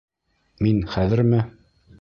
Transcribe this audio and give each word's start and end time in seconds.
Мин 0.67 0.81
хәҙерме... 0.95 1.45